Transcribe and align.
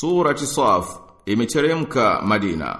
Surati 0.00 0.46
Saf 0.46 0.98
imeteremka 1.26 2.22
Madina. 2.24 2.78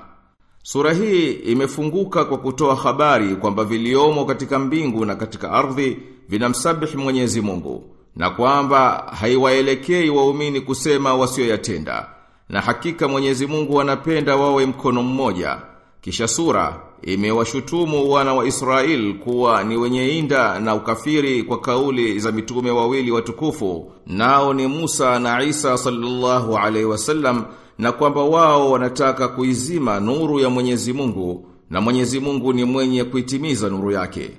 Sura 0.63 0.93
hii 0.93 1.33
imefunguka 1.33 2.25
kwa 2.25 2.39
kutoa 2.39 2.77
habari 2.77 3.37
kwamba 3.37 3.65
viliomo 3.65 4.25
katika 4.25 4.59
mbingu 4.59 5.05
na 5.05 5.17
katika 5.17 5.51
ardhi 5.53 5.99
vinamsabihi 6.29 6.97
Mwenyezi 6.97 7.41
Mungu 7.41 7.85
na 8.17 8.31
kwamba 8.31 9.13
haiwaelekei 9.21 10.11
waumini 10.11 10.61
kusema 10.61 11.15
wasioyatenda. 11.15 12.09
Na 12.49 12.61
hakika 12.61 13.09
Mwenyezi 13.09 13.47
Mungu 13.47 13.81
anapenda 13.81 14.37
wawe 14.37 14.67
mkono 14.67 15.03
mmoja. 15.03 15.59
Kisha 16.07 16.29
sura 16.29 16.81
imewashutumu 17.03 18.11
wana 18.11 18.35
wa 18.35 18.47
Israel 18.47 19.15
kuwa 19.15 19.65
ni 19.65 19.77
wenye 19.77 20.09
inda 20.19 20.61
na 20.61 20.75
ukafiri 20.75 21.43
kwa 21.43 21.61
kauli 21.61 22.19
za 22.19 22.33
mitume 22.33 22.71
wawili 22.71 23.11
watukufu 23.11 23.93
nao 24.07 24.55
ni 24.55 24.67
Musa 24.67 25.19
na 25.19 25.43
Isa 25.43 25.79
sallallahu 25.79 26.59
alaihi 26.59 26.85
wasallam 26.87 27.45
na 27.79 27.93
kwamba 27.93 28.23
wao 28.25 28.71
wanataka 28.71 29.29
kuizima 29.29 30.01
nuru 30.01 30.41
ya 30.41 30.51
Mwenyezi 30.51 30.93
Mungu 30.93 31.47
na 31.71 31.81
Mwenyezi 31.81 32.21
Mungu 32.21 32.53
ni 32.53 32.65
mwenye 32.65 33.05
kuitimiza 33.05 33.69
nuru 33.69 33.91
yake. 33.91 34.31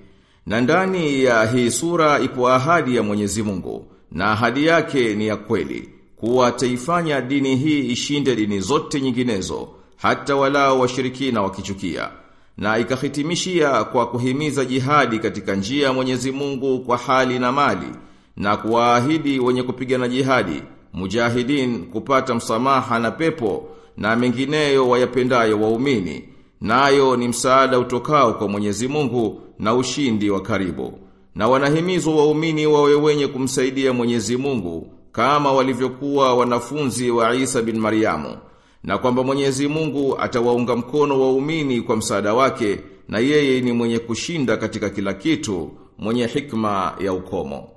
Na 0.46 0.62
ndani 0.62 1.24
ya 1.24 1.46
hii 1.46 1.72
sura 1.72 2.20
ipo 2.20 2.49
ahadi 2.49 2.96
ya 2.96 3.04
Mwenyezi 3.04 3.44
Mungu 3.44 3.86
na 4.12 4.32
ahadi 4.32 4.66
yake 4.66 5.16
ni 5.16 5.27
ya 5.27 5.36
kweli 5.36 5.90
kuwa 6.16 6.48
ataifanya 6.48 7.22
dini 7.22 7.55
hii 7.55 7.80
ishinde 7.91 8.36
dini 8.36 8.60
zote 8.60 9.02
nyinginezo 9.02 9.68
hata 9.98 10.36
walao 10.36 10.80
washirikina 10.80 11.42
wakichukia 11.42 12.10
na 12.58 12.78
ikahitimishia 12.78 13.84
kwa 13.84 14.08
kuhimiza 14.08 14.66
jihadi 14.66 15.20
katika 15.20 15.55
njia 15.55 15.88
ya 15.88 15.94
Mwenyezi 15.94 16.32
Mungu 16.32 16.80
kwa 16.80 16.98
hali 16.98 17.40
na 17.40 17.52
mali 17.52 17.88
na 18.38 18.58
kuwaahidi 18.58 19.40
wenye 19.40 19.64
kupigana 19.64 20.08
jihadi 20.08 20.64
mujahidin 20.94 21.86
kupata 21.86 22.36
msamaha 22.36 23.00
na 23.00 23.12
pepo 23.12 23.70
na 23.98 24.16
mengineyo 24.16 24.90
wayapendayo 24.90 25.62
waumini 25.62 26.24
nayo 26.62 27.16
ni 27.16 27.27
msaada 27.27 27.80
utokao 27.80 28.34
kwa 28.34 28.48
Mwenyezi 28.48 28.88
Mungu 28.88 29.41
na 29.60 29.74
ushindi 29.76 30.30
wa 30.30 30.41
karibu. 30.41 30.99
Na 31.36 31.48
wanahimizwa 31.48 32.16
waumini 32.16 32.68
wawe 32.68 32.96
wenye 32.96 33.27
kumsaidia 33.27 33.93
Mwenyezi 33.93 34.38
Mungu 34.38 34.88
kama 35.12 35.52
walivyokuwa 35.52 36.36
wanafunzi 36.36 37.12
wa 37.12 37.36
Isa 37.36 37.62
bin 37.62 37.80
Maryamu 37.80 38.38
na 38.88 38.98
kwamba 38.98 39.24
Mwenyezi 39.24 39.68
Mungu 39.68 40.18
atawaunga 40.20 40.76
mkono 40.76 41.21
waumini 41.21 41.82
kwa 41.82 41.96
msaada 41.98 42.34
wake 42.34 42.80
na 43.10 43.20
yeye 43.20 43.62
ni 43.62 43.71
mwenye 43.71 43.99
kushinda 43.99 44.57
katika 44.57 44.90
kila 44.90 45.13
kitu 45.13 45.71
mwenye 45.98 46.27
hikma 46.27 46.93
ya 46.99 47.13
ukomo 47.13 47.70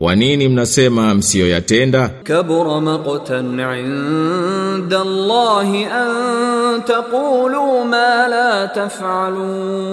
kwa 0.00 0.16
nini 0.16 0.48
mnasema 0.48 1.14
msiyoyatenda? 1.14 2.08
Kabura 2.22 2.80
maqtan 2.80 3.60
'inda 3.60 5.00
Allahi 5.00 5.84
an 5.84 6.82
taqulu 6.84 7.84
ma 7.84 8.28
la 8.28 8.68
taf'alun. 8.68 9.90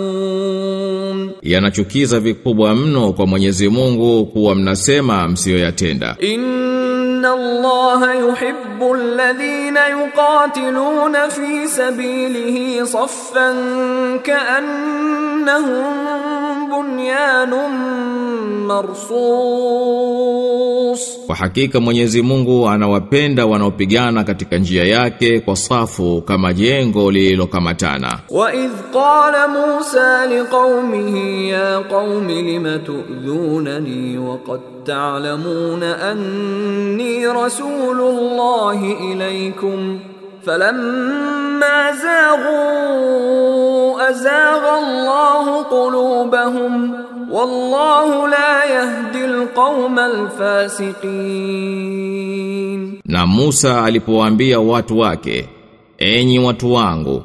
Yanachukiza 1.41 2.19
vikubwa 2.19 2.75
mno 2.75 3.13
kwa 3.13 3.27
Mwenyezi 3.27 3.69
Mungu 3.69 4.25
kuwa 4.25 4.55
mnasema 4.55 5.27
msiyoyatenda. 5.27 6.15
Inna 6.19 6.66
الله 7.27 8.13
يحب 8.13 8.91
الذين 8.95 9.77
يقاتلون 9.77 11.29
في 11.29 11.67
سبيله 11.67 12.85
صفا 12.85 13.51
كأنهم 14.23 15.93
بنيان 16.69 17.53
مرصود 18.67 20.36
Kwa 21.27 21.35
hakika 21.35 21.79
Mwenyezi 21.79 22.21
Mungu 22.21 22.69
anawapenda 22.69 23.45
wanaopigana 23.45 24.23
katika 24.23 24.57
njia 24.57 24.83
yake 24.83 25.39
kwa 25.39 25.55
safu 25.55 26.21
kama 26.21 26.53
jengo 26.53 27.11
lililokamatana. 27.11 28.19
Wa 28.29 28.53
idh 28.53 28.71
qala 28.93 29.47
Musa 29.47 30.25
liqaumihi 30.27 31.49
ya 31.49 31.79
qaumi 31.79 32.41
limatudhunani 32.41 34.17
wa 34.17 34.37
qad 34.37 34.59
ta'lamuna 34.85 35.99
anni 36.09 37.25
rasulullahi 37.25 39.11
ilaykum? 39.11 39.99
Falamma 40.45 41.93
zaghu 42.01 42.57
azagha 43.99 44.73
Allahu 44.77 45.65
qulubahum. 45.65 46.93
Wallahu 47.31 48.27
la 48.27 48.65
yahdi 48.65 49.17
alqauma 49.19 50.05
alfasiqin. 51.67 52.99
Na 53.05 53.25
Musa 53.27 53.83
alipowaambia 53.83 54.59
watu 54.59 54.99
wake, 54.99 55.47
enyi 55.97 56.39
watu 56.39 56.73
wangu, 56.73 57.23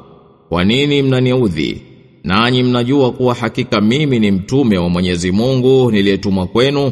kwa 0.49 0.63
nini 0.63 1.01
mnaniudhi? 1.01 1.81
Nanyi 2.23 2.63
mnajua 2.63 3.11
kuwa 3.11 3.33
hakika 3.35 3.81
mimi 3.81 4.19
ni 4.19 4.31
mtume 4.31 4.77
wa 4.77 4.89
Mwenyezi 4.89 5.31
Mungu 5.31 5.91
niliyetumwa 5.91 6.47
kwenu. 6.47 6.91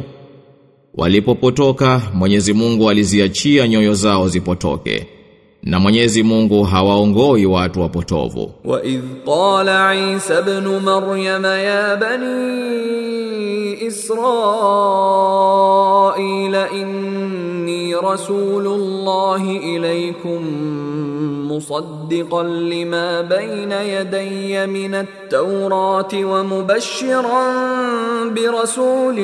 Walipopotoka 0.94 2.02
Mwenyezi 2.14 2.52
Mungu 2.52 2.90
aliziachia 2.90 3.68
nyoyo 3.68 3.94
zao 3.94 4.28
zipotoke. 4.28 5.06
Na 5.63 5.79
Mwenyezi 5.79 6.23
Mungu 6.23 6.63
hawaongoi 6.63 7.45
watu 7.45 7.81
wapotovu. 7.81 8.51
وإذ 8.65 9.01
قال 9.25 9.69
عيسى 9.69 10.33
ابن 10.37 10.67
مريم 10.85 11.45
يا 11.45 11.95
بني 11.95 13.87
إسرائيل 15.17 16.55
إني 16.55 17.95
رسول 17.95 18.67
الله 18.67 19.43
إليكم 19.63 20.41
مصدقا 21.51 22.43
لما 22.43 23.21
بين 23.21 23.71
يدي 23.71 24.67
من 24.67 24.95
التوراة 24.95 26.13
ومبشرا 26.13 27.43
برسول 28.29 29.19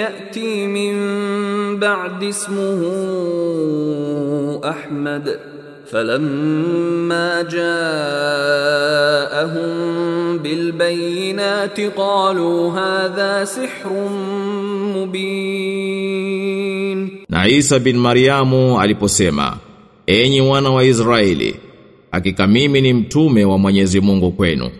يأتي 0.00 0.66
من 0.66 0.94
بعد 1.80 2.24
اسمه 2.24 2.80
أحمد 4.64 5.38
فلما 5.90 7.42
جاءهم 7.42 7.68
بالبينات 10.38 11.80
قالوا 11.80 12.72
هذا 12.72 13.44
سحر 13.44 13.90
مبين 15.90 17.10
Na 17.30 17.46
Isa 17.48 17.78
bin 17.78 17.96
Mariamu 17.96 18.80
aliposema, 18.80 19.56
enyi 20.06 20.40
wana 20.40 20.70
wa 20.70 20.84
Israeli, 20.84 21.56
hakika 22.10 22.46
mimi 22.46 22.80
ni 22.80 22.92
mtume 22.92 23.44
wa 23.44 23.58
Mwenyezi 23.58 24.00
Mungu 24.00 24.32
kwenu. 24.32 24.70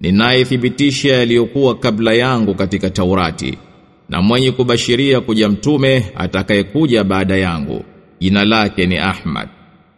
Ninayethibitisha 0.00 1.12
yaliyokuwa 1.12 1.74
kabla 1.74 2.12
yangu 2.14 2.54
katika 2.54 2.90
Taurati, 2.90 3.58
na 4.09 4.21
mwenye 4.21 4.51
kubashiria 4.51 5.21
kuja 5.21 5.49
mtume 5.49 6.11
atakayekuja 6.15 7.03
baada 7.03 7.37
yangu. 7.37 7.83
Jina 8.19 8.45
lake 8.45 8.85
ni 8.85 8.97
Ahmad. 8.97 9.49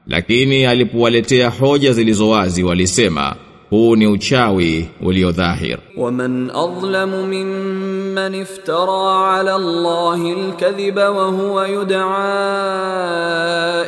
Lakini 0.07 0.65
alipowaletea 0.65 1.49
hoja 1.49 1.93
zilizowazi 1.93 2.63
walisema 2.63 3.35
huu 3.69 3.95
ni 3.95 4.07
uchawi 4.07 4.89
ulio 5.01 5.31
dhahir. 5.31 5.77
Waman 5.97 6.49
adlamu 6.49 7.27
mimman 7.27 8.35
iftara 8.35 9.31
ala 9.33 9.55
allahi 9.55 10.31
alkadhiba 10.31 11.11
wa 11.11 11.25
huwa 11.27 11.67
yud'a 11.67 11.97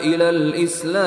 ila 0.04 0.30
alislam 0.30 1.04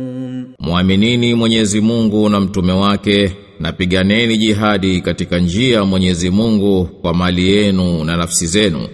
Muaminini 0.60 1.34
Mwenyezi 1.36 1.82
Mungu 1.82 2.30
na 2.30 2.40
mtume 2.40 2.74
wake 2.74 3.36
na 3.60 3.72
piganeni 3.72 4.38
jihadi 4.38 5.02
katika 5.02 5.40
njia 5.40 5.76
ya 5.76 5.86
Mwenyezi 5.86 6.30
Mungu 6.30 6.86
kwa 7.02 7.14
mali 7.14 7.50
yenu 7.50 8.04
na 8.04 8.18
nafsi 8.18 8.48
zenu. 8.48 8.88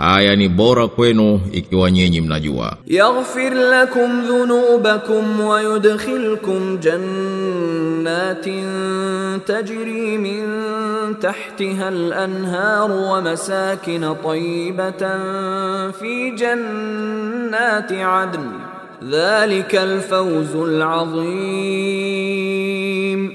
Aya 0.00 0.36
ni 0.36 0.48
bora 0.48 0.88
kwenu 0.88 1.40
ikiwa 1.52 1.90
nyinyi 1.90 2.20
mnajua. 2.20 2.76
Yaghfir 2.86 3.54
lakum 3.54 4.26
dhunubakum 4.26 5.40
wa 5.40 5.62
yudkhilkum 5.62 6.78
jannatin 6.78 8.64
tajri 9.46 10.18
min 10.18 10.44
tahtiha 11.20 11.86
al-anhar 11.88 12.90
wa 12.90 13.22
masakin 13.22 14.06
tayyibatan 14.22 15.92
fi 15.98 16.30
jannati 16.38 17.94
adn. 17.98 18.46
Dhalika 19.02 19.82
al-fawzul 19.82 20.82
azim. 20.82 21.18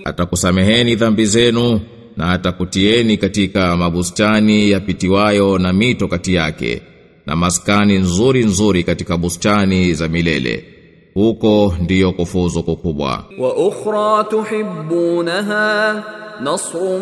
Atakusameheni 0.06 0.96
dhambi 0.96 1.26
zenu 1.26 1.80
na 2.18 2.32
atakutieni 2.32 3.18
katika 3.18 3.78
mabustani 3.78 4.70
yapitiwayo 4.72 5.58
na 5.58 5.74
mito 5.74 6.08
kati 6.08 6.34
yake 6.34 6.82
na 7.26 7.36
maskani 7.36 7.98
nzuri 8.00 8.46
nzuri 8.46 8.84
katika 8.84 9.18
bustani 9.18 9.94
za 9.94 10.08
milele. 10.08 10.66
Huko 11.14 11.76
ndiyo 11.82 12.12
kufuzu 12.12 12.64
kukubwa. 12.64 13.26
Wa 13.40 13.56
ukhra 13.56 14.24
tuhibbunaha 14.24 16.04
nasrun 16.44 17.02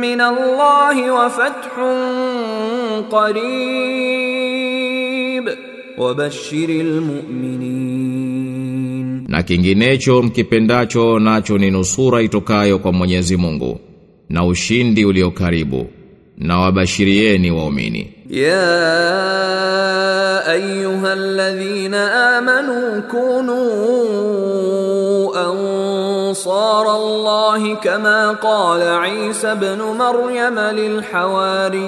min 0.00 0.20
Allah 0.20 1.14
wa 1.14 1.30
fathun 1.30 3.04
qarib. 4.30 5.48
Wa 5.98 6.14
bashiril 6.14 7.00
mu'minin. 7.00 8.36
Na 9.28 9.42
kinginecho 9.42 10.22
mkipendacho 10.22 11.18
nacho 11.18 11.58
ni 11.58 11.70
nusura 11.70 12.22
itokayo 12.22 12.78
kwa 12.78 12.92
Mwenyezi 12.92 13.36
Mungu. 13.36 13.80
Na 14.30 14.44
ushindi 14.44 15.04
ulio 15.04 15.30
karibu. 15.30 15.86
Na 16.38 16.58
wabashirieni 16.58 17.50
waumini. 17.50 18.20
ايها 20.50 21.12
الذين 21.12 21.94
امنوا 21.94 23.00
كونوا 23.00 23.60
انصار 25.50 26.96
الله 26.96 27.74
كما 27.74 28.30
قال 28.30 28.82
عيسى 28.82 29.52
ابن 29.52 29.78
مريم 29.78 30.58
للحواريين 30.58 31.80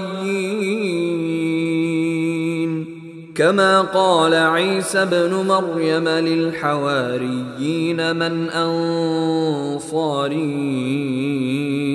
كما 3.35 3.81
قال 3.81 4.35
عيسى 4.35 5.03
ابن 5.03 5.35
مريم 5.35 6.09
للحواريين 6.09 7.37
من 8.17 8.51
انصاري 8.51 10.03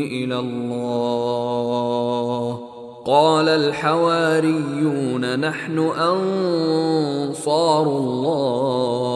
إلى 0.07 0.39
الله. 0.39 2.59
قال 3.05 3.49
الحواريون 3.49 5.39
نحن 5.39 5.79
أنصار 5.79 7.81
الله. 7.81 9.07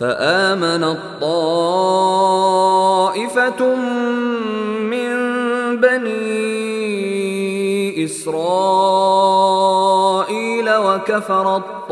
فآمن 0.00 0.84
الطائفة 0.84 1.34
من 4.80 5.14
بني 5.80 6.44
إسرائيل 8.04 8.36
وكفر 10.76 11.56
الطائفة. 11.56 11.84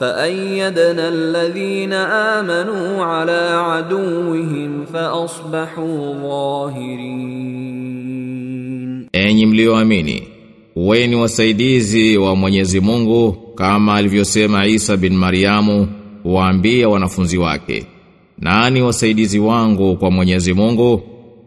فأيدنا 0.00 1.08
الذين 1.08 1.92
آمنوا 1.92 3.04
على 3.04 3.48
عدوهم 3.52 4.84
فأصبحوا 4.92 6.14
ظاهرين 6.22 7.46
Enyi 9.12 9.46
mlioamini, 9.46 10.22
uweni 10.76 11.16
wasaidizi 11.16 12.16
wa 12.16 12.36
Mwenyezi 12.36 12.80
Mungu 12.80 13.32
kama 13.54 13.94
alivyosema 13.94 14.66
Isa 14.66 14.96
bin 14.96 15.16
Mariamu 15.16 15.88
waambia 16.24 16.88
wanafunzi 16.88 17.38
wake. 17.38 17.84
Nani 18.38 18.82
wasaidizi 18.82 19.38
wangu 19.38 19.96
kwa 19.96 20.10
Mwenyezi 20.10 20.52
Mungu? 20.52 21.02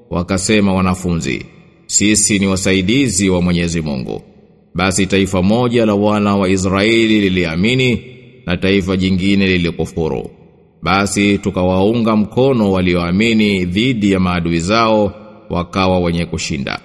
Wakasema 0.10 0.74
wanafunzi, 0.74 1.46
sisi 1.86 2.40
ni 2.40 2.48
wasaidizi 2.48 3.30
wa 3.30 3.42
Mwenyezi 3.42 3.82
Mungu. 3.82 4.22
Basi 4.76 5.06
taifa 5.08 5.42
moja 5.42 5.86
la 5.86 5.96
wana 5.96 6.36
wa 6.36 6.50
Israeli 6.50 7.20
liliamini 7.22 8.04
na 8.47 8.57
taifa 8.57 8.97
jingine 8.97 9.47
lilikufuru. 9.47 10.31
Basi 10.83 11.39
tukawaunga 11.39 12.17
mkono 12.17 12.73
walioamini 12.73 13.65
dhidi 13.65 14.13
ya 14.13 14.21
maadui 14.21 14.61
zao 14.61 15.13
wakawa 15.51 15.99
wenye 15.99 16.25
kushinda. 16.27 16.81